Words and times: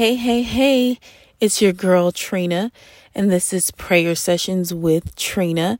Hey, 0.00 0.14
hey, 0.14 0.40
hey, 0.40 0.98
it's 1.40 1.60
your 1.60 1.74
girl 1.74 2.10
Trina, 2.10 2.72
and 3.14 3.30
this 3.30 3.52
is 3.52 3.70
Prayer 3.70 4.14
Sessions 4.14 4.72
with 4.72 5.14
Trina. 5.14 5.78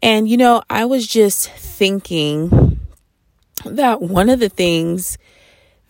And 0.00 0.26
you 0.26 0.38
know, 0.38 0.62
I 0.70 0.86
was 0.86 1.06
just 1.06 1.50
thinking 1.50 2.80
that 3.66 4.00
one 4.00 4.30
of 4.30 4.40
the 4.40 4.48
things 4.48 5.18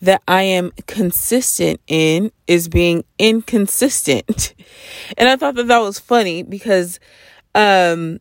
that 0.01 0.21
I 0.27 0.41
am 0.41 0.73
consistent 0.87 1.79
in 1.87 2.33
is 2.47 2.67
being 2.67 3.05
inconsistent. 3.17 4.55
And 5.17 5.29
I 5.29 5.37
thought 5.37 5.55
that 5.55 5.69
that 5.69 5.79
was 5.79 5.99
funny 5.99 6.43
because 6.43 6.99
um 7.55 8.19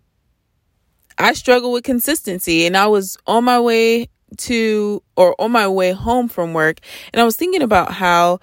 I 1.18 1.32
struggle 1.32 1.72
with 1.72 1.82
consistency 1.82 2.64
and 2.64 2.76
I 2.76 2.86
was 2.86 3.18
on 3.26 3.42
my 3.42 3.58
way 3.58 4.08
to 4.36 5.02
or 5.16 5.34
on 5.40 5.50
my 5.50 5.66
way 5.66 5.90
home 5.90 6.28
from 6.28 6.54
work 6.54 6.78
and 7.12 7.20
I 7.20 7.24
was 7.24 7.34
thinking 7.34 7.62
about 7.62 7.90
how 7.90 8.38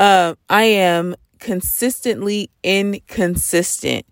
uh, 0.00 0.34
I 0.48 0.62
am 0.64 1.14
consistently 1.38 2.50
inconsistent. 2.64 4.06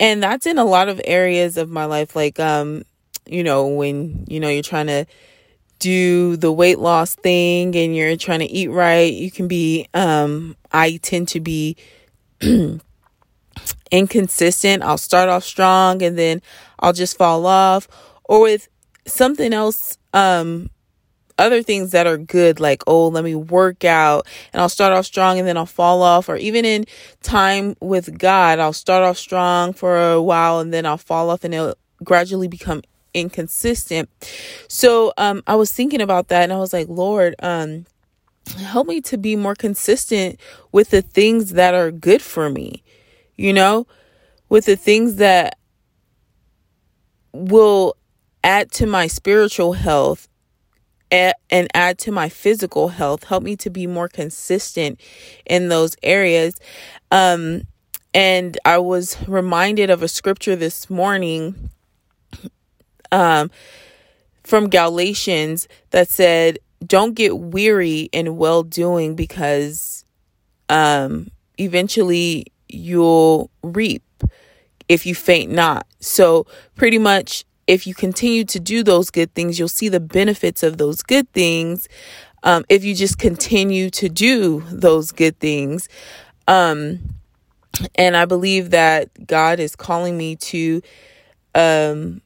And 0.00 0.22
that's 0.22 0.46
in 0.46 0.58
a 0.58 0.64
lot 0.64 0.88
of 0.88 1.00
areas 1.04 1.56
of 1.56 1.70
my 1.70 1.84
life. 1.84 2.16
Like, 2.16 2.40
um, 2.40 2.82
you 3.26 3.44
know, 3.44 3.68
when, 3.68 4.24
you 4.28 4.40
know, 4.40 4.48
you're 4.48 4.62
trying 4.62 4.88
to 4.88 5.06
do 5.78 6.36
the 6.36 6.52
weight 6.52 6.80
loss 6.80 7.14
thing 7.14 7.76
and 7.76 7.94
you're 7.94 8.16
trying 8.16 8.40
to 8.40 8.50
eat 8.50 8.68
right, 8.68 9.12
you 9.12 9.30
can 9.30 9.46
be, 9.46 9.86
um, 9.94 10.56
I 10.72 10.98
tend 11.00 11.28
to 11.28 11.40
be 11.40 11.76
inconsistent. 13.90 14.82
I'll 14.82 14.98
start 14.98 15.28
off 15.28 15.44
strong 15.44 16.02
and 16.02 16.18
then 16.18 16.42
I'll 16.80 16.92
just 16.92 17.16
fall 17.16 17.46
off. 17.46 17.86
Or 18.24 18.40
with 18.40 18.68
something 19.06 19.52
else, 19.52 19.96
um, 20.12 20.70
other 21.40 21.62
things 21.62 21.90
that 21.92 22.06
are 22.06 22.18
good, 22.18 22.60
like, 22.60 22.82
oh, 22.86 23.08
let 23.08 23.24
me 23.24 23.34
work 23.34 23.84
out 23.84 24.26
and 24.52 24.60
I'll 24.60 24.68
start 24.68 24.92
off 24.92 25.06
strong 25.06 25.38
and 25.38 25.48
then 25.48 25.56
I'll 25.56 25.66
fall 25.66 26.02
off. 26.02 26.28
Or 26.28 26.36
even 26.36 26.64
in 26.64 26.84
time 27.22 27.76
with 27.80 28.18
God, 28.18 28.58
I'll 28.58 28.72
start 28.72 29.02
off 29.02 29.16
strong 29.16 29.72
for 29.72 30.00
a 30.12 30.22
while 30.22 30.60
and 30.60 30.72
then 30.72 30.86
I'll 30.86 30.98
fall 30.98 31.30
off 31.30 31.42
and 31.42 31.54
it'll 31.54 31.74
gradually 32.04 32.46
become 32.46 32.82
inconsistent. 33.14 34.08
So 34.68 35.12
um, 35.16 35.42
I 35.46 35.56
was 35.56 35.72
thinking 35.72 36.00
about 36.00 36.28
that 36.28 36.44
and 36.44 36.52
I 36.52 36.58
was 36.58 36.72
like, 36.72 36.88
Lord, 36.88 37.34
um, 37.42 37.86
help 38.56 38.86
me 38.86 39.00
to 39.02 39.16
be 39.16 39.34
more 39.34 39.54
consistent 39.54 40.38
with 40.72 40.90
the 40.90 41.02
things 41.02 41.50
that 41.52 41.74
are 41.74 41.90
good 41.90 42.22
for 42.22 42.50
me, 42.50 42.82
you 43.36 43.52
know, 43.52 43.86
with 44.48 44.66
the 44.66 44.76
things 44.76 45.16
that 45.16 45.58
will 47.32 47.96
add 48.42 48.72
to 48.72 48.86
my 48.86 49.06
spiritual 49.06 49.74
health 49.74 50.28
and 51.10 51.68
add 51.74 51.98
to 51.98 52.12
my 52.12 52.28
physical 52.28 52.88
health 52.88 53.24
help 53.24 53.42
me 53.42 53.56
to 53.56 53.70
be 53.70 53.86
more 53.86 54.08
consistent 54.08 55.00
in 55.46 55.68
those 55.68 55.96
areas. 56.02 56.58
Um 57.10 57.62
and 58.12 58.58
i 58.64 58.76
was 58.76 59.16
reminded 59.28 59.88
of 59.88 60.02
a 60.02 60.08
scripture 60.08 60.56
this 60.56 60.90
morning 60.90 61.70
um 63.12 63.48
from 64.42 64.68
galatians 64.68 65.68
that 65.90 66.08
said 66.08 66.58
don't 66.84 67.14
get 67.14 67.38
weary 67.38 68.08
in 68.12 68.36
well 68.36 68.64
doing 68.64 69.14
because 69.14 70.04
um 70.68 71.30
eventually 71.56 72.46
you'll 72.68 73.50
reap 73.62 74.02
if 74.88 75.06
you 75.06 75.14
faint 75.14 75.52
not. 75.52 75.86
So 76.00 76.46
pretty 76.74 76.98
much 76.98 77.44
if 77.70 77.86
you 77.86 77.94
continue 77.94 78.42
to 78.42 78.58
do 78.58 78.82
those 78.82 79.10
good 79.10 79.32
things, 79.32 79.56
you'll 79.56 79.68
see 79.68 79.88
the 79.88 80.00
benefits 80.00 80.64
of 80.64 80.76
those 80.76 81.02
good 81.02 81.32
things. 81.32 81.88
Um, 82.42 82.64
if 82.68 82.82
you 82.82 82.96
just 82.96 83.16
continue 83.16 83.90
to 83.90 84.08
do 84.08 84.64
those 84.72 85.12
good 85.12 85.38
things. 85.38 85.88
Um, 86.48 87.14
and 87.94 88.16
I 88.16 88.24
believe 88.24 88.70
that 88.70 89.24
God 89.24 89.60
is 89.60 89.76
calling 89.76 90.18
me 90.18 90.34
to 90.34 90.82
um, 91.54 92.22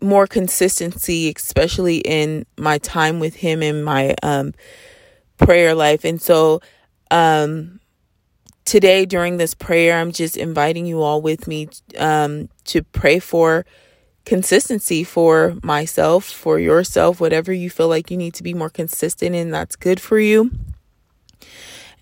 more 0.00 0.28
consistency, 0.28 1.32
especially 1.34 1.96
in 1.96 2.46
my 2.56 2.78
time 2.78 3.18
with 3.18 3.34
Him 3.34 3.64
in 3.64 3.82
my 3.82 4.14
um, 4.22 4.54
prayer 5.38 5.74
life. 5.74 6.04
And 6.04 6.22
so, 6.22 6.60
um, 7.10 7.80
today 8.64 9.06
during 9.06 9.38
this 9.38 9.54
prayer, 9.54 9.98
I'm 9.98 10.12
just 10.12 10.36
inviting 10.36 10.86
you 10.86 11.02
all 11.02 11.20
with 11.20 11.48
me 11.48 11.68
um, 11.98 12.48
to 12.66 12.84
pray 12.84 13.18
for 13.18 13.66
consistency 14.24 15.04
for 15.04 15.56
myself, 15.62 16.24
for 16.24 16.58
yourself, 16.58 17.20
whatever 17.20 17.52
you 17.52 17.70
feel 17.70 17.88
like 17.88 18.10
you 18.10 18.16
need 18.16 18.34
to 18.34 18.42
be 18.42 18.54
more 18.54 18.70
consistent 18.70 19.34
in, 19.34 19.50
that's 19.50 19.76
good 19.76 20.00
for 20.00 20.18
you. 20.18 20.50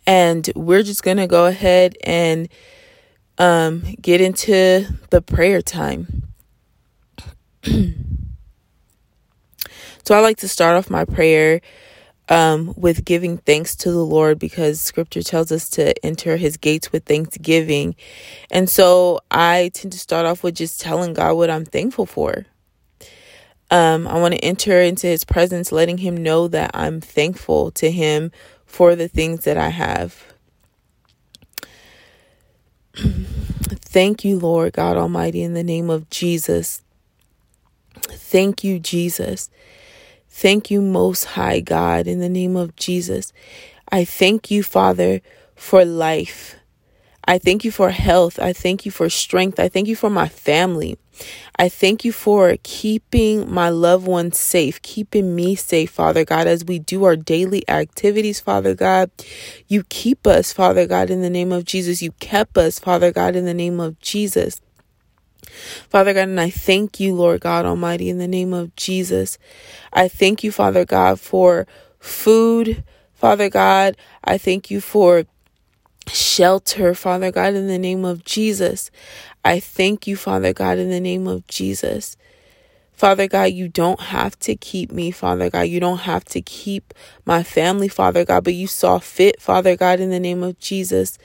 And 0.06 0.50
we're 0.54 0.82
just 0.82 1.02
going 1.02 1.18
to 1.18 1.26
go 1.26 1.46
ahead 1.46 1.96
and 2.04 2.48
um, 3.38 3.82
get 4.00 4.20
into 4.20 4.86
the 5.10 5.22
prayer 5.22 5.62
time. 5.62 6.24
so 7.64 7.84
I 10.10 10.20
like 10.20 10.38
to 10.38 10.48
start 10.48 10.76
off 10.76 10.90
my 10.90 11.04
prayer 11.04 11.60
um, 12.30 12.72
with 12.76 13.04
giving 13.04 13.38
thanks 13.38 13.74
to 13.76 13.90
the 13.90 14.04
Lord 14.04 14.38
because 14.38 14.80
scripture 14.80 15.22
tells 15.22 15.50
us 15.52 15.68
to 15.70 15.92
enter 16.06 16.36
his 16.36 16.56
gates 16.56 16.92
with 16.92 17.04
thanksgiving. 17.04 17.96
And 18.50 18.70
so 18.70 19.20
I 19.30 19.72
tend 19.74 19.92
to 19.92 19.98
start 19.98 20.26
off 20.26 20.42
with 20.44 20.54
just 20.54 20.80
telling 20.80 21.12
God 21.12 21.34
what 21.34 21.50
I'm 21.50 21.64
thankful 21.64 22.06
for. 22.06 22.46
Um, 23.72 24.06
I 24.08 24.18
want 24.18 24.34
to 24.34 24.40
enter 24.40 24.80
into 24.80 25.06
his 25.08 25.24
presence, 25.24 25.72
letting 25.72 25.98
him 25.98 26.16
know 26.16 26.48
that 26.48 26.70
I'm 26.74 27.00
thankful 27.00 27.70
to 27.72 27.90
him 27.90 28.32
for 28.64 28.96
the 28.96 29.08
things 29.08 29.44
that 29.44 29.56
I 29.56 29.68
have. 29.68 30.24
Thank 32.94 34.24
you, 34.24 34.38
Lord 34.38 34.72
God 34.72 34.96
Almighty, 34.96 35.42
in 35.42 35.54
the 35.54 35.64
name 35.64 35.90
of 35.90 36.08
Jesus. 36.10 36.82
Thank 37.96 38.64
you, 38.64 38.78
Jesus. 38.78 39.50
Thank 40.40 40.70
you, 40.70 40.80
Most 40.80 41.24
High 41.24 41.60
God, 41.60 42.06
in 42.06 42.20
the 42.20 42.28
name 42.30 42.56
of 42.56 42.74
Jesus. 42.74 43.34
I 43.92 44.06
thank 44.06 44.50
you, 44.50 44.62
Father, 44.62 45.20
for 45.54 45.84
life. 45.84 46.56
I 47.26 47.36
thank 47.36 47.62
you 47.62 47.70
for 47.70 47.90
health. 47.90 48.38
I 48.38 48.54
thank 48.54 48.86
you 48.86 48.90
for 48.90 49.10
strength. 49.10 49.60
I 49.60 49.68
thank 49.68 49.86
you 49.86 49.96
for 49.96 50.08
my 50.08 50.28
family. 50.28 50.96
I 51.56 51.68
thank 51.68 52.06
you 52.06 52.12
for 52.12 52.56
keeping 52.62 53.52
my 53.52 53.68
loved 53.68 54.06
ones 54.06 54.38
safe, 54.38 54.80
keeping 54.80 55.36
me 55.36 55.56
safe, 55.56 55.90
Father 55.90 56.24
God, 56.24 56.46
as 56.46 56.64
we 56.64 56.78
do 56.78 57.04
our 57.04 57.16
daily 57.16 57.68
activities, 57.68 58.40
Father 58.40 58.74
God. 58.74 59.10
You 59.68 59.84
keep 59.90 60.26
us, 60.26 60.54
Father 60.54 60.86
God, 60.86 61.10
in 61.10 61.20
the 61.20 61.28
name 61.28 61.52
of 61.52 61.66
Jesus. 61.66 62.00
You 62.00 62.12
kept 62.12 62.56
us, 62.56 62.78
Father 62.78 63.12
God, 63.12 63.36
in 63.36 63.44
the 63.44 63.52
name 63.52 63.78
of 63.78 64.00
Jesus. 64.00 64.62
Father 65.88 66.14
God, 66.14 66.28
and 66.28 66.40
I 66.40 66.50
thank 66.50 67.00
you, 67.00 67.14
Lord 67.14 67.40
God 67.40 67.66
Almighty, 67.66 68.08
in 68.08 68.18
the 68.18 68.28
name 68.28 68.52
of 68.52 68.74
Jesus. 68.76 69.38
I 69.92 70.08
thank 70.08 70.44
you, 70.44 70.52
Father 70.52 70.84
God, 70.84 71.20
for 71.20 71.66
food, 71.98 72.84
Father 73.14 73.48
God. 73.48 73.96
I 74.24 74.38
thank 74.38 74.70
you 74.70 74.80
for 74.80 75.24
shelter, 76.06 76.94
Father 76.94 77.30
God, 77.30 77.54
in 77.54 77.66
the 77.66 77.78
name 77.78 78.04
of 78.04 78.24
Jesus. 78.24 78.90
I 79.44 79.60
thank 79.60 80.06
you, 80.06 80.16
Father 80.16 80.52
God, 80.52 80.78
in 80.78 80.90
the 80.90 81.00
name 81.00 81.26
of 81.26 81.46
Jesus. 81.46 82.16
Father 82.92 83.28
God, 83.28 83.52
you 83.52 83.66
don't 83.66 84.00
have 84.00 84.38
to 84.40 84.54
keep 84.54 84.92
me, 84.92 85.10
Father 85.10 85.48
God. 85.48 85.62
You 85.62 85.80
don't 85.80 86.00
have 86.00 86.24
to 86.26 86.42
keep 86.42 86.92
my 87.24 87.42
family, 87.42 87.88
Father 87.88 88.26
God, 88.26 88.44
but 88.44 88.52
you 88.52 88.66
saw 88.66 88.98
fit, 88.98 89.40
Father 89.40 89.74
God, 89.74 90.00
in 90.00 90.10
the 90.10 90.20
name 90.20 90.42
of 90.42 90.58
Jesus, 90.58 91.16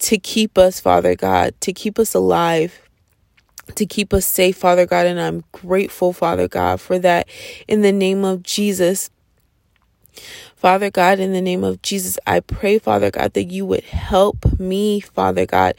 to 0.00 0.18
keep 0.18 0.58
us, 0.58 0.80
Father 0.80 1.14
God, 1.14 1.54
to 1.62 1.72
keep 1.72 1.98
us 1.98 2.14
alive 2.14 2.83
to 3.74 3.86
keep 3.86 4.12
us 4.12 4.26
safe, 4.26 4.56
Father 4.56 4.86
God. 4.86 5.06
And 5.06 5.20
I'm 5.20 5.44
grateful, 5.52 6.12
Father 6.12 6.48
God, 6.48 6.80
for 6.80 6.98
that. 6.98 7.28
In 7.68 7.82
the 7.82 7.92
name 7.92 8.24
of 8.24 8.42
Jesus. 8.42 9.10
Father 10.56 10.90
God, 10.90 11.18
in 11.18 11.32
the 11.32 11.42
name 11.42 11.62
of 11.62 11.82
Jesus, 11.82 12.18
I 12.26 12.40
pray, 12.40 12.78
Father 12.78 13.10
God, 13.10 13.34
that 13.34 13.44
you 13.44 13.66
would 13.66 13.84
help 13.84 14.58
me, 14.58 15.00
Father 15.00 15.44
God, 15.44 15.74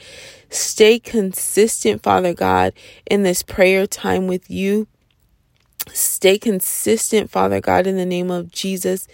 stay 0.49 0.99
consistent, 0.99 2.03
Father 2.03 2.33
God, 2.33 2.73
in 3.09 3.23
this 3.23 3.41
prayer 3.41 3.87
time 3.87 4.27
with 4.27 4.49
you. 4.49 4.87
Stay 5.93 6.37
consistent, 6.37 7.29
Father 7.29 7.61
God, 7.61 7.87
in 7.87 7.95
the 7.95 8.05
name 8.05 8.29
of 8.31 8.51
Jesus, 8.51 9.07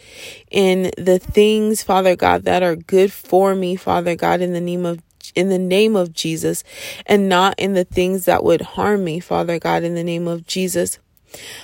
in 0.50 0.92
the 0.98 1.20
things, 1.20 1.84
Father 1.84 2.16
God, 2.16 2.44
that 2.44 2.64
are 2.64 2.76
good 2.76 3.12
for 3.12 3.56
me, 3.56 3.76
Father 3.76 4.16
God, 4.16 4.42
in 4.42 4.54
the 4.54 4.62
name 4.62 4.86
of 4.86 5.02
in 5.36 5.50
the 5.50 5.60
name 5.60 5.96
of 5.96 6.14
Jesus 6.14 6.64
and 7.06 7.30
not 7.30 7.56
in 7.58 7.74
the 7.74 7.86
things 7.86 8.26
that 8.26 8.44
would 8.44 8.62
harm 8.62 9.04
me, 9.04 9.20
Father 9.20 9.60
God, 9.60 9.84
in 9.84 9.96
the 9.96 10.04
name 10.04 10.28
of 10.28 10.46
Jesus. 10.46 11.00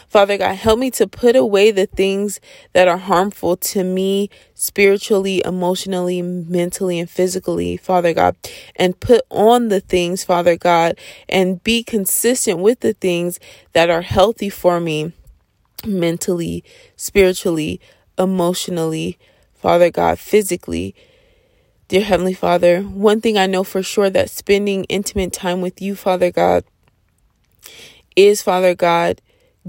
Father 0.08 0.38
God, 0.38 0.56
help 0.56 0.80
me 0.80 0.90
to 0.92 1.08
put 1.08 1.36
away 1.36 1.72
the 1.72 1.86
things 1.86 2.40
that 2.74 2.88
are 2.88 2.98
harmful 2.98 3.58
to 3.58 3.84
me 3.84 4.30
spiritually, 4.54 5.42
emotionally, 5.44 6.22
mentally, 6.22 7.00
and 7.00 7.10
physically, 7.10 7.76
Father 7.78 8.14
God, 8.14 8.36
and 8.76 9.00
put 9.00 9.22
on 9.30 9.68
the 9.68 9.82
things, 9.82 10.24
Father 10.24 10.56
God, 10.56 10.98
and 11.28 11.62
be 11.64 11.84
consistent 11.84 12.60
with 12.60 12.80
the 12.80 12.94
things 12.94 13.40
that 13.74 13.90
are 13.90 14.02
healthy 14.02 14.50
for 14.50 14.80
me 14.80 15.12
mentally, 15.86 16.64
spiritually, 16.96 17.80
emotionally, 18.18 19.18
Father 19.54 19.92
God, 19.92 20.20
physically 20.20 20.96
Dear 21.90 22.02
Heavenly 22.02 22.34
Father, 22.34 22.82
one 22.82 23.22
thing 23.22 23.38
I 23.38 23.46
know 23.48 23.64
for 23.64 23.82
sure 23.82 24.10
that 24.10 24.30
spending 24.30 24.84
intimate 24.86 25.32
time 25.32 25.62
with 25.62 25.82
you, 25.82 25.96
Father 25.96 26.32
God, 26.32 26.66
is, 28.14 28.42
Father 28.42 28.76
God, 28.76 29.22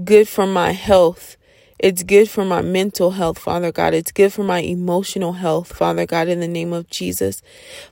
good 0.03 0.27
for 0.27 0.45
my 0.45 0.73
health. 0.73 1.37
It's 1.79 2.03
good 2.03 2.29
for 2.29 2.43
my 2.43 2.61
mental 2.61 3.11
health, 3.11 3.39
Father 3.39 3.71
God. 3.71 3.93
It's 3.93 4.11
good 4.11 4.33
for 4.33 4.43
my 4.43 4.59
emotional 4.59 5.31
health, 5.31 5.71
Father 5.71 6.05
God, 6.05 6.27
in 6.27 6.41
the 6.41 6.47
name 6.49 6.73
of 6.73 6.89
Jesus. 6.89 7.41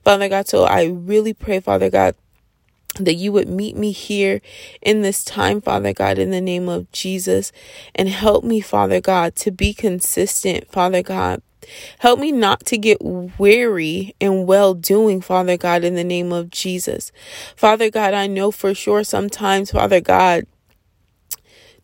Father 0.03 0.27
God, 0.27 0.49
so 0.49 0.65
I 0.65 0.83
really 0.87 1.33
pray, 1.33 1.61
Father 1.61 1.89
God, 1.89 2.13
that 2.99 3.13
you 3.13 3.31
would 3.31 3.47
meet 3.47 3.77
me 3.77 3.93
here 3.93 4.41
in 4.81 5.03
this 5.03 5.23
time, 5.23 5.61
Father 5.61 5.93
God, 5.93 6.19
in 6.19 6.31
the 6.31 6.41
name 6.41 6.67
of 6.67 6.91
Jesus, 6.91 7.53
and 7.95 8.09
help 8.09 8.43
me, 8.43 8.59
Father 8.59 8.99
God, 8.99 9.37
to 9.37 9.51
be 9.51 9.73
consistent, 9.73 10.69
Father 10.69 11.01
God. 11.01 11.41
Help 11.99 12.19
me 12.19 12.31
not 12.31 12.65
to 12.65 12.77
get 12.77 12.97
weary 13.01 14.15
in 14.19 14.45
well 14.45 14.73
doing, 14.73 15.21
Father 15.21 15.57
God, 15.57 15.83
in 15.83 15.95
the 15.95 16.03
name 16.03 16.31
of 16.31 16.49
Jesus. 16.49 17.11
Father 17.55 17.89
God, 17.89 18.13
I 18.13 18.27
know 18.27 18.51
for 18.51 18.73
sure 18.73 19.03
sometimes, 19.03 19.71
Father 19.71 20.01
God, 20.01 20.45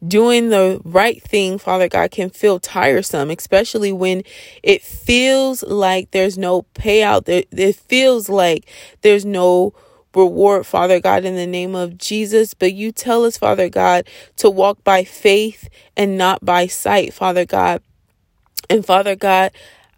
doing 0.06 0.50
the 0.50 0.82
right 0.84 1.22
thing, 1.22 1.58
Father 1.58 1.88
God, 1.88 2.12
can 2.12 2.30
feel 2.30 2.60
tiresome, 2.60 3.30
especially 3.30 3.92
when 3.92 4.24
it 4.62 4.82
feels 4.82 5.64
like 5.64 6.12
there's 6.12 6.38
no 6.38 6.64
payout. 6.76 7.24
It 7.28 7.76
feels 7.76 8.30
like 8.30 8.68
there's 9.02 9.26
no 9.26 9.74
reward, 10.16 10.66
Father 10.66 11.00
God, 11.00 11.26
in 11.26 11.36
the 11.36 11.48
name 11.48 11.76
of 11.76 11.98
Jesus. 11.98 12.54
But 12.54 12.74
you 12.74 12.92
tell 12.92 13.26
us, 13.26 13.38
Father 13.38 13.70
God, 13.70 14.08
to 14.38 14.50
walk 14.50 14.84
by 14.84 15.04
faith 15.04 15.70
and 15.96 16.18
not 16.18 16.44
by 16.44 16.68
sight, 16.68 17.14
Father 17.14 17.46
God. 17.46 17.82
And 18.70 18.86
Father 18.86 19.16
God, 19.16 19.52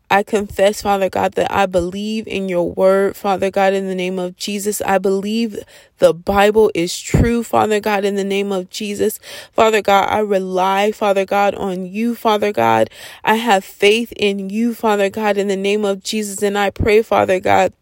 I 0.10 0.22
confess, 0.22 0.84
Father 0.84 1.10
God, 1.10 1.34
that 1.34 1.52
I 1.52 1.66
believe 1.66 2.28
in 2.28 2.48
your 2.48 2.72
word, 2.72 3.16
Father 3.16 3.50
God, 3.50 3.74
in 3.74 3.88
the 3.88 3.96
name 3.96 4.20
of 4.20 4.38
Jesus. 4.38 4.82
I 4.82 5.00
believe 5.00 5.58
the 5.98 6.14
Bible 6.14 6.72
is 6.76 7.00
true, 7.00 7.44
Father 7.44 7.80
God, 7.80 8.06
in 8.06 8.16
the 8.16 8.24
name 8.24 8.52
of 8.52 8.70
Jesus. 8.70 9.20
Father 9.52 9.82
God, 9.82 10.08
I 10.10 10.20
rely, 10.20 10.92
Father 10.92 11.26
God, 11.26 11.56
on 11.56 11.88
you, 11.88 12.14
Father 12.14 12.52
God. 12.52 12.90
I 13.24 13.36
have 13.36 13.66
faith 13.66 14.14
in 14.16 14.50
you, 14.50 14.76
Father 14.76 15.10
God, 15.10 15.38
in 15.38 15.48
the 15.48 15.58
name 15.58 15.84
of 15.84 16.04
Jesus. 16.04 16.44
And 16.44 16.58
I 16.58 16.70
pray, 16.70 17.02
Father 17.02 17.40
God, 17.40 17.74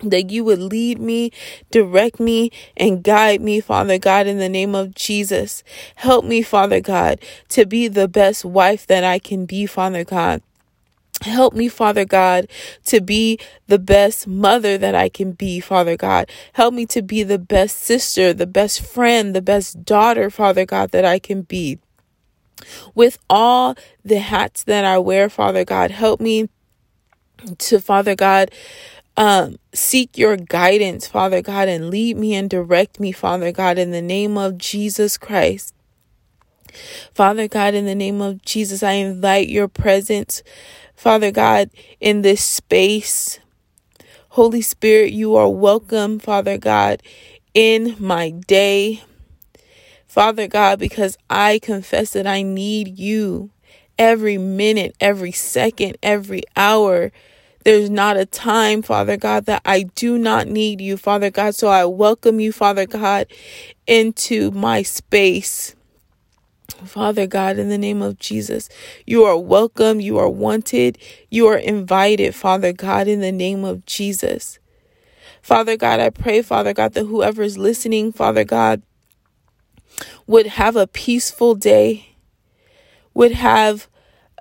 that 0.00 0.30
you 0.30 0.44
would 0.44 0.58
lead 0.58 0.98
me, 0.98 1.30
direct 1.70 2.20
me, 2.20 2.50
and 2.76 3.02
guide 3.02 3.40
me, 3.40 3.60
Father 3.60 3.98
God, 3.98 4.26
in 4.26 4.38
the 4.38 4.48
name 4.48 4.74
of 4.74 4.94
Jesus. 4.94 5.62
Help 5.96 6.24
me, 6.24 6.42
Father 6.42 6.80
God, 6.80 7.20
to 7.50 7.64
be 7.64 7.88
the 7.88 8.08
best 8.08 8.44
wife 8.44 8.86
that 8.86 9.04
I 9.04 9.18
can 9.18 9.46
be, 9.46 9.66
Father 9.66 10.04
God. 10.04 10.42
Help 11.22 11.54
me, 11.54 11.68
Father 11.68 12.04
God, 12.04 12.48
to 12.84 13.00
be 13.00 13.38
the 13.66 13.78
best 13.78 14.26
mother 14.26 14.76
that 14.76 14.94
I 14.94 15.08
can 15.08 15.32
be, 15.32 15.60
Father 15.60 15.96
God. 15.96 16.28
Help 16.52 16.74
me 16.74 16.86
to 16.86 17.02
be 17.02 17.22
the 17.22 17.38
best 17.38 17.78
sister, 17.78 18.34
the 18.34 18.46
best 18.46 18.80
friend, 18.80 19.34
the 19.34 19.40
best 19.40 19.84
daughter, 19.84 20.28
Father 20.28 20.66
God, 20.66 20.90
that 20.90 21.04
I 21.04 21.18
can 21.18 21.42
be. 21.42 21.78
With 22.94 23.18
all 23.30 23.74
the 24.04 24.18
hats 24.18 24.64
that 24.64 24.84
I 24.84 24.98
wear, 24.98 25.30
Father 25.30 25.64
God, 25.64 25.90
help 25.90 26.20
me 26.20 26.48
to, 27.58 27.80
Father 27.80 28.14
God, 28.14 28.50
um, 29.16 29.56
seek 29.72 30.18
your 30.18 30.36
guidance, 30.36 31.06
Father 31.06 31.42
God, 31.42 31.68
and 31.68 31.90
lead 31.90 32.16
me 32.16 32.34
and 32.34 32.50
direct 32.50 32.98
me, 32.98 33.12
Father 33.12 33.52
God, 33.52 33.78
in 33.78 33.90
the 33.90 34.02
name 34.02 34.36
of 34.36 34.58
Jesus 34.58 35.16
Christ. 35.16 35.74
Father 37.14 37.46
God, 37.46 37.74
in 37.74 37.86
the 37.86 37.94
name 37.94 38.20
of 38.20 38.42
Jesus, 38.42 38.82
I 38.82 38.92
invite 38.92 39.48
your 39.48 39.68
presence 39.68 40.42
Father 40.96 41.30
God, 41.30 41.70
in 42.00 42.22
this 42.22 42.42
space. 42.42 43.38
Holy 44.30 44.62
Spirit, 44.62 45.12
you 45.12 45.36
are 45.36 45.48
welcome, 45.48 46.18
Father 46.18 46.58
God, 46.58 47.02
in 47.52 47.96
my 47.98 48.30
day. 48.30 49.02
Father 50.06 50.46
God, 50.46 50.78
because 50.78 51.18
I 51.28 51.58
confess 51.58 52.12
that 52.12 52.26
I 52.26 52.42
need 52.42 52.98
you 52.98 53.50
every 53.98 54.38
minute, 54.38 54.96
every 55.00 55.32
second, 55.32 55.98
every 56.02 56.42
hour. 56.56 57.12
There's 57.64 57.88
not 57.88 58.18
a 58.18 58.26
time, 58.26 58.82
Father 58.82 59.16
God, 59.16 59.46
that 59.46 59.62
I 59.64 59.84
do 59.94 60.18
not 60.18 60.48
need 60.48 60.82
you, 60.82 60.98
Father 60.98 61.30
God. 61.30 61.54
So 61.54 61.68
I 61.68 61.86
welcome 61.86 62.38
you, 62.38 62.52
Father 62.52 62.86
God, 62.86 63.26
into 63.86 64.50
my 64.50 64.82
space. 64.82 65.74
Father 66.84 67.26
God, 67.26 67.58
in 67.58 67.70
the 67.70 67.78
name 67.78 68.02
of 68.02 68.18
Jesus, 68.18 68.68
you 69.06 69.24
are 69.24 69.38
welcome, 69.38 70.00
you 70.00 70.18
are 70.18 70.28
wanted, 70.28 70.98
you 71.30 71.46
are 71.46 71.56
invited, 71.56 72.34
Father 72.34 72.72
God, 72.72 73.08
in 73.08 73.20
the 73.20 73.32
name 73.32 73.64
of 73.64 73.86
Jesus. 73.86 74.58
Father 75.40 75.76
God, 75.76 76.00
I 76.00 76.10
pray, 76.10 76.42
Father 76.42 76.74
God, 76.74 76.92
that 76.94 77.06
whoever 77.06 77.42
is 77.42 77.56
listening, 77.56 78.12
Father 78.12 78.44
God, 78.44 78.82
would 80.26 80.46
have 80.46 80.76
a 80.76 80.86
peaceful 80.86 81.54
day, 81.54 82.16
would 83.14 83.32
have 83.32 83.88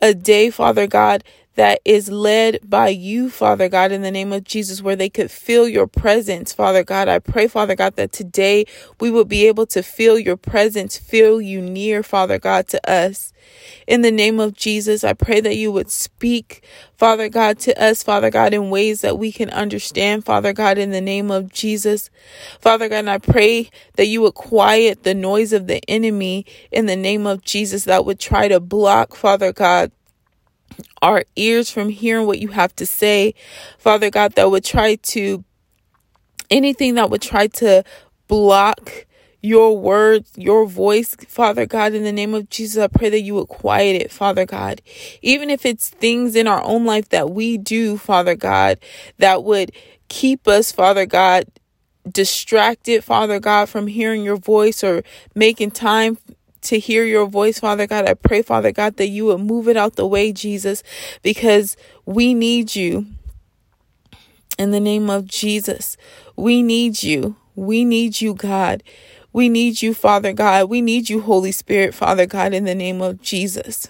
a 0.02 0.14
day, 0.14 0.50
Father 0.50 0.88
God, 0.88 1.24
that 1.56 1.82
is 1.86 2.10
led 2.10 2.60
by 2.68 2.90
you, 2.90 3.30
Father 3.30 3.70
God, 3.70 3.92
in 3.92 4.02
the 4.02 4.12
name 4.12 4.34
of 4.34 4.44
Jesus, 4.44 4.82
where 4.82 4.96
they 4.96 5.10
could 5.10 5.30
feel 5.30 5.68
your 5.68 5.88
presence, 5.88 6.52
Father 6.52 6.84
God. 6.84 7.08
I 7.08 7.20
pray, 7.20 7.48
Father 7.48 7.76
God, 7.76 7.96
that 7.96 8.12
today 8.12 8.66
we 9.00 9.12
will 9.12 9.26
be 9.26 9.48
able 9.48 9.66
to 9.68 9.84
feel 9.84 10.18
your 10.18 10.38
presence, 10.38 10.98
feel 10.98 11.42
you 11.42 11.62
near, 11.62 12.02
Father 12.02 12.40
God, 12.40 12.68
to 12.70 12.90
us. 12.90 13.34
In 13.86 14.02
the 14.02 14.12
name 14.12 14.40
of 14.40 14.56
Jesus, 14.56 15.04
I 15.04 15.14
pray 15.14 15.42
that 15.42 15.56
you 15.56 15.72
would 15.72 15.92
speak, 15.92 16.66
Father 16.98 17.30
God, 17.30 17.60
to 17.60 17.82
us, 17.82 18.02
Father 18.02 18.30
God, 18.30 18.54
in 18.54 18.70
ways 18.70 19.02
that 19.02 19.18
we 19.18 19.32
can 19.32 19.50
understand, 19.50 20.26
Father 20.26 20.54
God, 20.54 20.78
in 20.78 20.92
the 20.92 21.02
name 21.02 21.30
of 21.30 21.52
Jesus. 21.52 22.10
Father 22.60 22.90
God, 22.90 23.00
and 23.00 23.10
I 23.10 23.18
pray 23.18 23.70
that 23.96 24.08
you 24.08 24.22
would 24.22 24.34
quiet 24.34 25.04
the 25.04 25.14
noise 25.14 25.54
of 25.54 25.68
the 25.68 25.82
enemy 25.90 26.46
in 26.72 26.86
the 26.86 26.96
name 26.96 27.28
of 27.28 27.44
Jesus 27.44 27.84
that 27.86 28.06
would 28.06 28.20
try 28.20 28.48
to 28.48 28.60
block, 28.60 29.16
Father 29.16 29.52
God, 29.52 29.92
our 31.02 31.24
ears 31.36 31.70
from 31.70 31.90
hearing 31.90 32.28
what 32.28 32.40
you 32.40 32.50
have 32.50 32.76
to 32.78 32.86
say, 32.86 33.36
Father 33.78 34.10
God, 34.10 34.34
that 34.34 34.50
would 34.50 34.64
try 34.64 34.96
to, 34.96 35.44
anything 36.50 36.96
that 36.96 37.10
would 37.10 37.22
try 37.22 37.48
to 37.48 37.84
block 38.28 39.06
your 39.44 39.78
words, 39.78 40.32
your 40.38 40.66
voice, 40.66 41.16
Father 41.28 41.66
God, 41.66 41.94
in 41.94 42.04
the 42.04 42.14
name 42.14 42.34
of 42.34 42.50
Jesus, 42.50 42.82
I 42.82 42.88
pray 42.88 43.10
that 43.10 43.20
you 43.20 43.36
would 43.36 43.50
quiet 43.50 44.02
it, 44.02 44.10
Father 44.10 44.46
God. 44.46 44.82
Even 45.22 45.50
if 45.50 45.66
it's 45.66 45.90
things 45.90 46.38
in 46.38 46.48
our 46.48 46.64
own 46.64 46.86
life 46.86 47.10
that 47.10 47.30
we 47.30 47.58
do, 47.58 47.98
Father 47.98 48.36
God, 48.36 48.80
that 49.18 49.44
would 49.44 49.74
keep 50.08 50.48
us, 50.48 50.72
Father 50.72 51.06
God, 51.06 51.46
distracted, 52.10 53.04
Father 53.04 53.40
God, 53.40 53.68
from 53.68 53.88
hearing 53.88 54.24
your 54.24 54.38
voice 54.38 54.82
or 54.82 55.04
making 55.36 55.72
time 55.72 56.18
to 56.64 56.80
hear 56.80 57.04
your 57.04 57.28
voice, 57.28 57.60
Father 57.60 57.88
God. 57.88 58.08
I 58.08 58.14
pray, 58.14 58.42
Father 58.42 58.72
God, 58.72 58.98
that 58.98 59.08
you 59.08 59.26
would 59.26 59.40
move 59.40 59.68
it 59.68 59.78
out 59.78 59.96
the 59.96 60.08
way, 60.08 60.32
Jesus, 60.32 60.84
because 61.22 61.78
we 62.06 62.34
need 62.34 62.76
you. 62.76 63.06
In 64.60 64.72
the 64.72 64.80
name 64.80 65.10
of 65.10 65.26
Jesus, 65.26 65.98
we 66.36 66.62
need 66.62 67.02
you. 67.02 67.36
We 67.56 67.86
need 67.86 68.22
you, 68.22 68.34
God. 68.34 68.84
We 69.32 69.50
need 69.50 69.82
you, 69.82 69.94
Father 69.96 70.32
God. 70.32 70.70
We 70.70 70.82
need 70.82 71.10
you, 71.10 71.22
Holy 71.22 71.52
Spirit, 71.52 71.96
Father 71.96 72.28
God, 72.28 72.54
in 72.54 72.66
the 72.66 72.76
name 72.76 73.02
of 73.02 73.22
Jesus. 73.22 73.90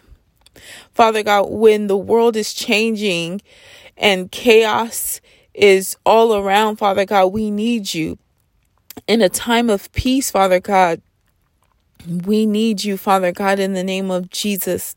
Father 0.94 1.24
God, 1.24 1.50
when 1.50 1.88
the 1.88 1.98
world 1.98 2.36
is 2.38 2.53
changing 2.53 3.42
and 3.98 4.32
chaos 4.32 5.20
is 5.53 5.98
all 6.06 6.36
around, 6.36 6.77
Father 6.77 7.06
God, 7.06 7.27
we 7.27 7.51
need 7.51 7.94
you. 7.94 8.18
In 9.08 9.22
a 9.22 9.30
time 9.30 9.70
of 9.70 9.92
peace, 9.92 10.32
Father 10.32 10.60
God, 10.60 11.01
we 12.07 12.45
need 12.45 12.83
you, 12.83 12.98
Father 12.98 13.31
God, 13.31 13.60
in 13.60 13.74
the 13.74 13.83
name 13.83 14.12
of 14.12 14.29
Jesus. 14.29 14.95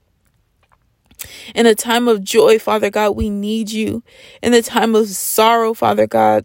In 1.54 1.66
a 1.66 1.74
time 1.74 2.08
of 2.08 2.22
joy, 2.22 2.58
Father 2.58 2.90
God, 2.90 3.12
we 3.12 3.30
need 3.30 3.70
you. 3.70 4.02
In 4.42 4.52
the 4.52 4.62
time 4.62 4.94
of 4.94 5.08
sorrow, 5.08 5.72
Father 5.72 6.06
God, 6.06 6.44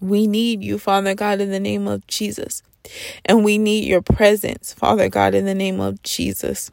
we 0.00 0.26
need 0.26 0.62
you, 0.62 0.78
Father 0.78 1.14
God, 1.14 1.40
in 1.40 1.50
the 1.50 1.60
name 1.60 1.88
of 1.88 2.06
Jesus. 2.06 2.62
And 3.24 3.44
we 3.44 3.58
need 3.58 3.84
your 3.84 4.02
presence, 4.02 4.72
Father 4.72 5.08
God, 5.08 5.34
in 5.34 5.44
the 5.44 5.54
name 5.54 5.80
of 5.80 6.02
Jesus. 6.02 6.70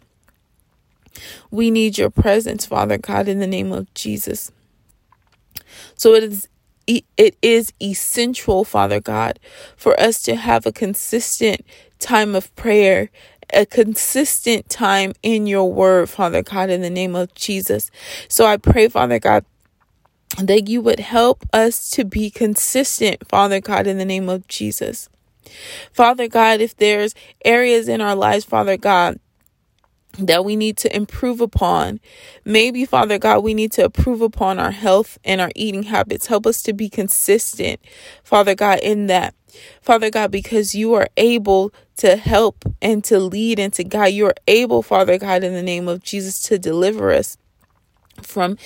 We 1.51 1.71
need 1.71 1.97
your 1.97 2.09
presence, 2.09 2.65
Father 2.65 2.97
God, 2.97 3.27
in 3.27 3.39
the 3.39 3.47
name 3.47 3.71
of 3.71 3.91
Jesus. 3.93 4.51
So 5.95 6.13
it 6.13 6.23
is 6.23 6.47
it 7.17 7.37
is 7.43 7.71
essential, 7.79 8.63
Father 8.63 8.99
God, 8.99 9.39
for 9.77 9.99
us 9.99 10.23
to 10.23 10.35
have 10.35 10.65
a 10.65 10.71
consistent 10.71 11.63
time 11.99 12.35
of 12.35 12.53
prayer, 12.55 13.09
a 13.53 13.65
consistent 13.65 14.69
time 14.69 15.13
in 15.23 15.47
your 15.47 15.71
word, 15.71 16.09
Father 16.09 16.41
God, 16.41 16.69
in 16.69 16.81
the 16.81 16.89
name 16.89 17.15
of 17.15 17.33
Jesus. 17.33 17.91
So 18.27 18.45
I 18.45 18.57
pray, 18.57 18.87
Father 18.87 19.19
God, 19.19 19.45
that 20.37 20.67
you 20.67 20.81
would 20.81 20.99
help 20.99 21.45
us 21.51 21.89
to 21.91 22.05
be 22.05 22.29
consistent, 22.29 23.27
Father 23.27 23.59
God, 23.59 23.87
in 23.87 23.97
the 23.97 24.05
name 24.05 24.29
of 24.29 24.47
Jesus. 24.47 25.09
Father 25.91 26.27
God, 26.27 26.61
if 26.61 26.75
there's 26.77 27.15
areas 27.43 27.87
in 27.87 28.01
our 28.01 28.15
lives, 28.15 28.45
Father 28.45 28.77
God, 28.77 29.19
that 30.17 30.43
we 30.43 30.55
need 30.55 30.77
to 30.77 30.95
improve 30.95 31.39
upon. 31.41 31.99
Maybe, 32.43 32.85
Father 32.85 33.17
God, 33.17 33.43
we 33.43 33.53
need 33.53 33.71
to 33.73 33.85
improve 33.85 34.21
upon 34.21 34.59
our 34.59 34.71
health 34.71 35.17
and 35.23 35.39
our 35.39 35.51
eating 35.55 35.83
habits. 35.83 36.27
Help 36.27 36.45
us 36.45 36.61
to 36.63 36.73
be 36.73 36.89
consistent, 36.89 37.79
Father 38.23 38.55
God, 38.55 38.79
in 38.79 39.07
that. 39.07 39.35
Father 39.81 40.09
God, 40.09 40.31
because 40.31 40.75
you 40.75 40.93
are 40.93 41.07
able 41.17 41.73
to 41.97 42.15
help 42.15 42.65
and 42.81 43.03
to 43.05 43.19
lead 43.19 43.59
and 43.59 43.73
to 43.73 43.83
guide. 43.83 44.13
You 44.13 44.27
are 44.27 44.35
able, 44.47 44.81
Father 44.81 45.17
God, 45.17 45.43
in 45.43 45.53
the 45.53 45.63
name 45.63 45.87
of 45.87 46.03
Jesus, 46.03 46.41
to 46.43 46.59
deliver 46.59 47.11
us 47.11 47.37
from 48.21 48.57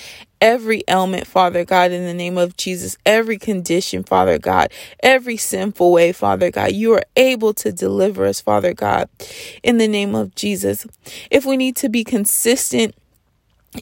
every 0.43 0.83
ailment, 0.89 1.25
Father 1.25 1.63
God, 1.63 1.93
in 1.93 2.05
the 2.05 2.13
name 2.13 2.37
of 2.37 2.57
Jesus, 2.57 2.97
every 3.05 3.39
condition, 3.39 4.03
Father 4.03 4.37
God, 4.37 4.73
every 5.01 5.37
sinful 5.37 5.93
way, 5.93 6.11
Father 6.11 6.51
God. 6.51 6.73
You 6.73 6.91
are 6.95 7.03
able 7.15 7.53
to 7.53 7.71
deliver 7.71 8.25
us, 8.25 8.41
Father 8.41 8.73
God, 8.73 9.07
in 9.63 9.77
the 9.77 9.87
name 9.87 10.13
of 10.13 10.35
Jesus. 10.35 10.85
If 11.31 11.45
we 11.45 11.55
need 11.55 11.77
to 11.77 11.87
be 11.87 12.03
consistent, 12.03 12.93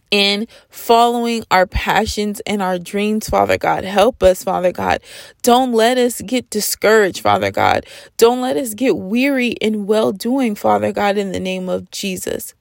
in 0.09 0.47
following 0.69 1.43
our 1.51 1.67
passions 1.67 2.39
and 2.47 2.61
our 2.61 2.79
dreams, 2.79 3.27
Father 3.27 3.57
God. 3.57 3.83
Help 3.83 4.23
us, 4.23 4.41
Father 4.41 4.71
God. 4.71 5.01
Don't 5.41 5.73
let 5.73 5.97
us 5.97 6.21
get 6.21 6.49
discouraged, 6.49 7.19
Father 7.19 7.51
God. 7.51 7.85
Don't 8.15 8.39
let 8.39 8.55
us 8.55 8.73
get 8.73 8.95
weary 8.95 9.49
in 9.49 9.87
well 9.87 10.13
doing, 10.13 10.55
Father 10.55 10.93
God, 10.93 11.17
in 11.17 11.33
the 11.33 11.41
name 11.41 11.67
of 11.67 11.91
Jesus. 11.91 12.53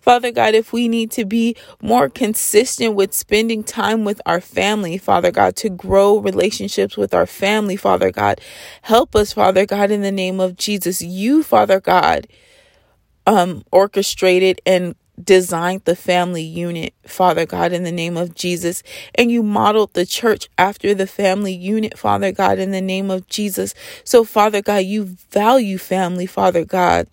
Father 0.00 0.32
God, 0.32 0.54
if 0.54 0.72
we 0.72 0.88
need 0.88 1.10
to 1.12 1.24
be 1.24 1.56
more 1.80 2.08
consistent 2.08 2.94
with 2.94 3.14
spending 3.14 3.62
time 3.62 4.04
with 4.04 4.20
our 4.26 4.40
family, 4.40 4.98
Father 4.98 5.30
God, 5.30 5.56
to 5.56 5.68
grow 5.70 6.18
relationships 6.18 6.96
with 6.96 7.14
our 7.14 7.26
family, 7.26 7.76
Father 7.76 8.10
God, 8.10 8.40
help 8.82 9.14
us, 9.14 9.32
Father 9.32 9.66
God, 9.66 9.90
in 9.90 10.02
the 10.02 10.12
name 10.12 10.40
of 10.40 10.56
Jesus. 10.56 11.02
You, 11.02 11.42
Father 11.42 11.80
God, 11.80 12.26
um, 13.26 13.64
orchestrated 13.70 14.60
and 14.66 14.96
designed 15.22 15.82
the 15.84 15.94
family 15.94 16.42
unit, 16.42 16.94
Father 17.06 17.46
God, 17.46 17.72
in 17.72 17.84
the 17.84 17.92
name 17.92 18.16
of 18.16 18.34
Jesus. 18.34 18.82
And 19.14 19.30
you 19.30 19.42
modeled 19.42 19.92
the 19.92 20.06
church 20.06 20.48
after 20.58 20.94
the 20.94 21.06
family 21.06 21.52
unit, 21.54 21.96
Father 21.96 22.32
God, 22.32 22.58
in 22.58 22.72
the 22.72 22.80
name 22.80 23.10
of 23.10 23.28
Jesus. 23.28 23.74
So, 24.04 24.24
Father 24.24 24.62
God, 24.62 24.84
you 24.84 25.16
value 25.30 25.78
family, 25.78 26.26
Father 26.26 26.64
God 26.64 27.06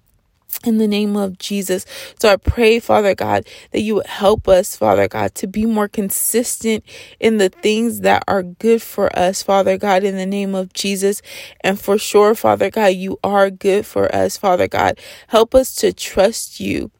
in 0.65 0.77
the 0.77 0.88
name 0.88 1.15
of 1.15 1.38
Jesus. 1.38 1.86
So 2.20 2.29
I 2.29 2.36
pray, 2.36 2.79
Father 2.79 3.15
God, 3.15 3.48
that 3.72 3.82
you 3.82 3.96
would 3.96 4.08
help 4.08 4.48
us, 4.48 4.75
Father 4.75 5.08
God, 5.08 5.36
to 5.36 5.48
be 5.48 5.65
more 5.65 5.88
consistent 5.88 6.84
in 7.20 7.38
the 7.38 7.50
things 7.50 8.01
that 8.01 8.24
are 8.27 8.44
good 8.44 8.82
for 8.82 9.15
us, 9.18 9.41
Father 9.41 9.77
God, 9.77 10.03
in 10.03 10.18
the 10.18 10.25
name 10.25 10.56
of 10.56 10.74
Jesus. 10.74 11.22
And 11.62 11.79
for 11.79 11.98
sure, 11.98 12.36
Father 12.36 12.70
God, 12.70 12.94
you 12.94 13.20
are 13.24 13.50
good 13.50 13.86
for 13.86 14.13
us, 14.13 14.38
Father 14.38 14.68
God. 14.68 15.00
Help 15.27 15.56
us 15.56 15.74
to 15.75 15.94
trust 15.94 16.60
you. 16.60 16.91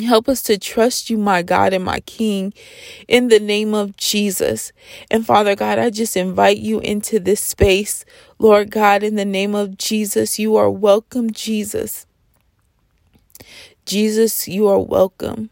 Help 0.00 0.26
us 0.26 0.40
to 0.42 0.56
trust 0.56 1.10
you, 1.10 1.18
my 1.18 1.42
God 1.42 1.74
and 1.74 1.84
my 1.84 2.00
King, 2.00 2.54
in 3.08 3.28
the 3.28 3.38
name 3.38 3.74
of 3.74 3.94
Jesus. 3.98 4.72
And 5.10 5.26
Father 5.26 5.54
God, 5.54 5.78
I 5.78 5.90
just 5.90 6.16
invite 6.16 6.56
you 6.56 6.80
into 6.80 7.20
this 7.20 7.42
space, 7.42 8.06
Lord 8.38 8.70
God, 8.70 9.02
in 9.02 9.16
the 9.16 9.26
name 9.26 9.54
of 9.54 9.76
Jesus. 9.76 10.38
You 10.38 10.56
are 10.56 10.70
welcome, 10.70 11.30
Jesus. 11.30 12.06
Jesus, 13.84 14.46
you 14.48 14.68
are 14.68 14.78
welcome. 14.78 15.50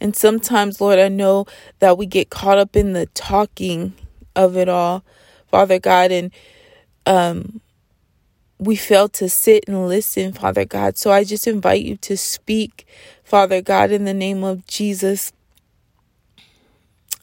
And 0.00 0.16
sometimes, 0.16 0.80
Lord, 0.80 0.98
I 0.98 1.08
know 1.08 1.46
that 1.78 1.96
we 1.96 2.06
get 2.06 2.28
caught 2.28 2.58
up 2.58 2.74
in 2.74 2.92
the 2.92 3.06
talking 3.06 3.94
of 4.34 4.56
it 4.56 4.68
all, 4.68 5.04
Father 5.48 5.78
God, 5.78 6.10
and 6.10 6.32
um, 7.06 7.60
we 8.58 8.74
fail 8.74 9.08
to 9.10 9.28
sit 9.28 9.64
and 9.68 9.86
listen, 9.86 10.32
Father 10.32 10.64
God. 10.64 10.96
So 10.96 11.12
I 11.12 11.22
just 11.22 11.46
invite 11.46 11.82
you 11.82 11.96
to 11.98 12.16
speak, 12.16 12.86
Father 13.22 13.62
God, 13.62 13.92
in 13.92 14.04
the 14.04 14.14
name 14.14 14.42
of 14.42 14.66
Jesus. 14.66 15.32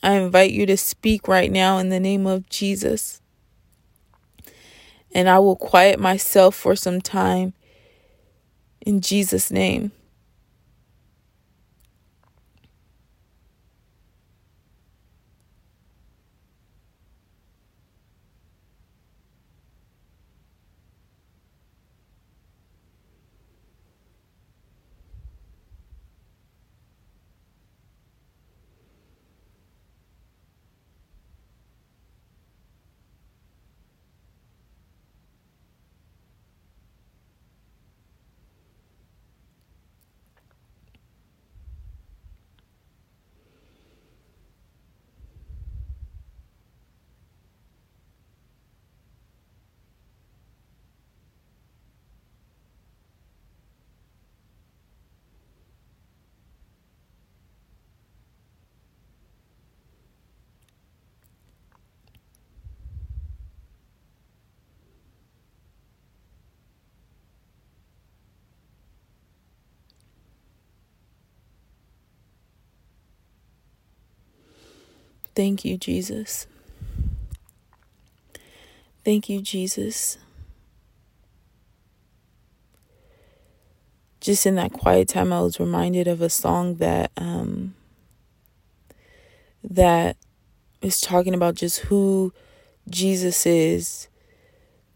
I 0.01 0.13
invite 0.13 0.51
you 0.51 0.65
to 0.65 0.77
speak 0.77 1.27
right 1.27 1.51
now 1.51 1.77
in 1.79 1.89
the 1.89 2.00
name 2.00 2.25
of 2.25 2.48
Jesus. 2.50 3.22
And 5.13 5.27
I 5.27 5.39
will 5.39 5.58
quiet 5.58 6.00
myself 6.00 6.55
for 6.55 6.75
some 6.75 7.01
time 7.01 7.53
in 8.86 9.01
Jesus' 9.01 9.51
name. 9.51 9.91
Thank 75.39 75.63
you, 75.63 75.77
Jesus. 75.77 76.48
Thank 79.05 79.29
you, 79.29 79.41
Jesus. 79.41 80.17
Just 84.19 84.46
in 84.46 84.55
that 84.55 84.74
quiet 84.74 85.08
time, 85.08 85.31
I 85.31 85.39
was 85.39 85.58
reminded 85.58 86.10
of 86.10 86.22
a 86.22 86.29
song 86.29 86.75
that 86.75 87.13
um, 87.15 87.74
that 89.63 90.17
is 90.81 91.00
talking 91.00 91.34
about 91.34 91.55
just 91.55 91.79
who 91.84 92.34
Jesus 92.89 93.46
is, 93.46 94.10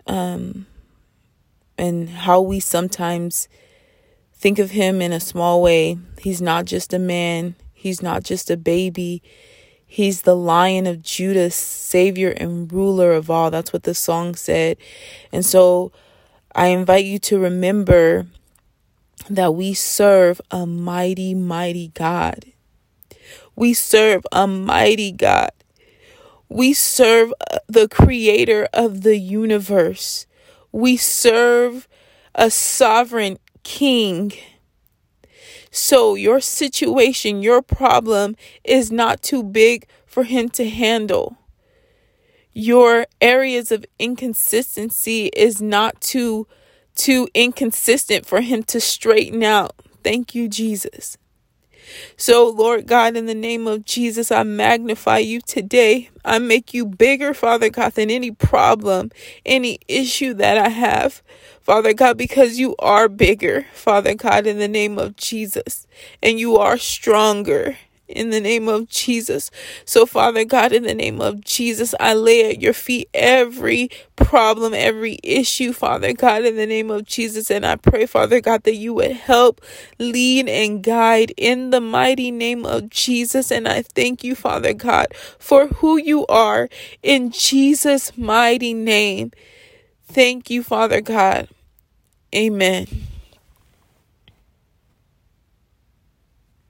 um, 0.08 0.66
and 1.78 2.10
how 2.10 2.42
we 2.42 2.60
sometimes 2.60 3.48
think 4.34 4.60
of 4.60 4.72
him 4.72 5.02
in 5.02 5.14
a 5.14 5.22
small 5.22 5.62
way. 5.62 5.98
He's 6.20 6.42
not 6.42 6.66
just 6.66 6.94
a 6.94 7.00
man. 7.00 7.56
He's 7.74 8.02
not 8.02 8.24
just 8.24 8.52
a 8.52 8.58
baby. 8.58 9.24
He's 9.94 10.24
the 10.24 10.36
lion 10.36 10.88
of 10.88 11.04
Judah, 11.04 11.52
savior 11.52 12.32
and 12.32 12.74
ruler 12.74 13.12
of 13.12 13.30
all. 13.30 13.52
That's 13.52 13.72
what 13.72 13.84
the 13.84 13.94
song 13.94 14.34
said. 14.34 14.78
And 15.32 15.46
so 15.46 15.92
I 16.56 16.70
invite 16.70 17.06
you 17.06 17.20
to 17.20 17.38
remember 17.38 18.26
that 19.30 19.54
we 19.54 19.76
serve 19.76 20.42
a 20.50 20.66
mighty, 20.66 21.36
mighty 21.36 21.90
God. 21.90 22.46
We 23.56 23.76
serve 23.76 24.26
a 24.32 24.48
mighty 24.48 25.12
God. 25.12 25.52
We 26.50 26.74
serve 26.74 27.32
uh, 27.52 27.60
the 27.68 27.88
creator 27.88 28.68
of 28.74 29.04
the 29.04 29.18
universe. 29.18 30.26
We 30.72 30.98
serve 30.98 31.88
a 32.34 32.50
sovereign 32.50 33.38
king. 33.62 34.34
So 35.76 36.14
your 36.14 36.40
situation, 36.40 37.42
your 37.42 37.64
problem 37.64 38.36
is 38.64 38.92
not 38.92 39.24
too 39.24 39.42
big 39.42 39.88
for 40.06 40.24
him 40.24 40.50
to 40.50 40.70
handle. 40.70 41.36
Your 42.54 43.08
areas 43.20 43.72
of 43.72 43.84
inconsistency 43.98 45.32
is 45.36 45.64
not 45.64 46.00
too 46.00 46.48
too 46.94 47.28
inconsistent 47.34 48.24
for 48.28 48.42
him 48.42 48.62
to 48.62 48.80
straighten 48.80 49.42
out. 49.42 49.74
Thank 50.04 50.36
you, 50.36 50.48
Jesus. 50.48 51.18
So, 52.18 52.50
Lord 52.50 52.86
God, 52.86 53.16
in 53.16 53.26
the 53.26 53.34
name 53.34 53.66
of 53.66 53.84
Jesus, 53.84 54.32
I 54.32 54.44
magnify 54.44 55.18
you 55.18 55.42
today. 55.42 56.12
I 56.24 56.38
make 56.38 56.72
you 56.72 56.86
bigger, 56.86 57.34
Father 57.34 57.72
God, 57.72 57.94
than 57.94 58.12
any 58.12 58.30
problem, 58.30 59.12
any 59.44 59.80
issue 59.88 60.36
that 60.36 60.60
I 60.60 60.70
have. 60.70 61.24
Father 61.64 61.94
God, 61.94 62.18
because 62.18 62.60
you 62.60 62.76
are 62.80 63.08
bigger, 63.08 63.66
Father 63.74 64.16
God, 64.16 64.46
in 64.46 64.60
the 64.60 64.68
name 64.68 65.00
of 65.00 65.16
Jesus, 65.16 65.88
and 66.22 66.38
you 66.38 66.58
are 66.58 66.78
stronger 66.78 67.78
in 68.08 68.32
the 68.32 68.42
name 68.42 68.68
of 68.68 68.90
Jesus. 68.90 69.50
So, 69.86 70.06
Father 70.06 70.44
God, 70.44 70.74
in 70.74 70.84
the 70.84 70.94
name 70.94 71.22
of 71.22 71.42
Jesus, 71.42 71.96
I 72.00 72.14
lay 72.14 72.50
at 72.50 72.62
your 72.62 72.74
feet 72.74 73.10
every 73.14 73.90
problem, 74.18 74.74
every 74.74 75.20
issue, 75.24 75.74
Father 75.74 76.14
God, 76.14 76.44
in 76.44 76.56
the 76.58 76.68
name 76.68 76.92
of 76.92 77.06
Jesus. 77.06 77.50
And 77.50 77.66
I 77.66 77.78
pray, 77.78 78.06
Father 78.06 78.42
God, 78.42 78.64
that 78.64 78.76
you 78.76 78.94
would 78.96 79.12
help, 79.12 79.62
lead, 80.00 80.50
and 80.50 80.84
guide 80.84 81.34
in 81.38 81.70
the 81.70 81.82
mighty 81.82 82.30
name 82.30 82.66
of 82.66 82.90
Jesus. 82.90 83.52
And 83.52 83.68
I 83.68 83.82
thank 83.84 84.24
you, 84.24 84.36
Father 84.36 84.74
God, 84.74 85.08
for 85.40 85.68
who 85.68 85.98
you 85.98 86.26
are 86.28 86.70
in 87.02 87.32
Jesus' 87.32 88.18
mighty 88.18 88.74
name. 88.74 89.32
Thank 90.14 90.50
you, 90.50 90.62
Father 90.64 91.02
God. 91.02 91.48
Amen. 92.36 92.88